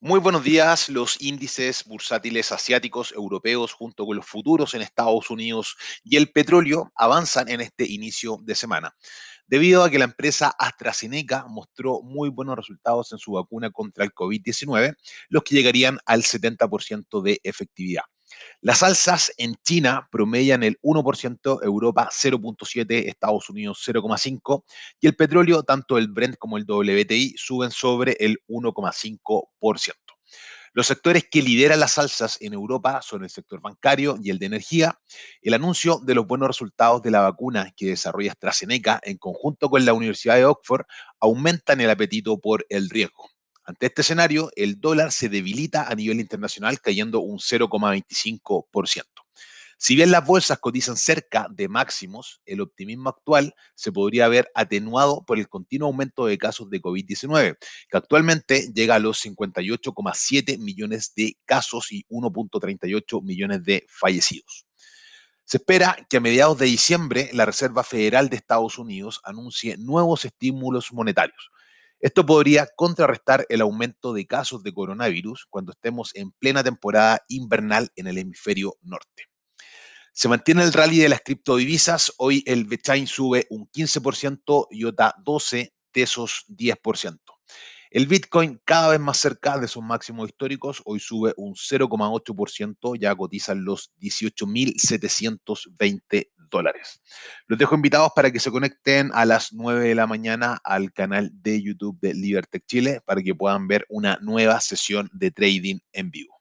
[0.00, 0.90] Muy buenos días.
[0.90, 6.92] Los índices bursátiles asiáticos, europeos, junto con los futuros en Estados Unidos y el petróleo
[6.94, 8.94] avanzan en este inicio de semana,
[9.46, 14.12] debido a que la empresa AstraZeneca mostró muy buenos resultados en su vacuna contra el
[14.12, 14.96] COVID-19,
[15.30, 18.04] los que llegarían al 70% de efectividad.
[18.60, 24.64] Las alzas en China promedian el 1%, Europa 0.7%, Estados Unidos 0.5%
[25.00, 29.92] y el petróleo, tanto el Brent como el WTI, suben sobre el 1.5%.
[30.76, 34.44] Los sectores que lideran las alzas en Europa son el sector bancario y el de
[34.44, 35.00] energía.
[35.40, 39.86] El anuncio de los buenos resultados de la vacuna que desarrolla AstraZeneca en conjunto con
[39.86, 40.84] la Universidad de Oxford
[41.18, 43.35] aumentan el apetito por el riesgo.
[43.66, 49.02] Ante este escenario, el dólar se debilita a nivel internacional cayendo un 0,25%.
[49.76, 55.24] Si bien las bolsas cotizan cerca de máximos, el optimismo actual se podría ver atenuado
[55.26, 57.58] por el continuo aumento de casos de COVID-19,
[57.90, 64.66] que actualmente llega a los 58,7 millones de casos y 1.38 millones de fallecidos.
[65.44, 70.24] Se espera que a mediados de diciembre la Reserva Federal de Estados Unidos anuncie nuevos
[70.24, 71.50] estímulos monetarios,
[72.00, 77.90] esto podría contrarrestar el aumento de casos de coronavirus cuando estemos en plena temporada invernal
[77.96, 79.24] en el hemisferio norte.
[80.12, 82.12] Se mantiene el rally de las criptodivisas.
[82.18, 87.18] Hoy el Bitcoin sube un 15%, IOTA 12, Tesos 10%.
[87.90, 93.14] El Bitcoin cada vez más cerca de sus máximos históricos, hoy sube un 0,8%, ya
[93.14, 97.00] cotizan los 18.720 dólares.
[97.46, 101.30] Los dejo invitados para que se conecten a las 9 de la mañana al canal
[101.32, 106.10] de YouTube de Libertech Chile para que puedan ver una nueva sesión de trading en
[106.10, 106.35] vivo.